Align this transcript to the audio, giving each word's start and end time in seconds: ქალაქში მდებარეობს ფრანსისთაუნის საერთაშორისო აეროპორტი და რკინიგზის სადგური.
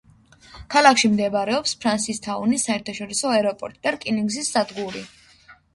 ქალაქში 0.75 1.11
მდებარეობს 1.11 1.75
ფრანსისთაუნის 1.83 2.67
საერთაშორისო 2.71 3.33
აეროპორტი 3.37 3.87
და 3.87 3.97
რკინიგზის 3.99 4.55
სადგური. 4.57 5.11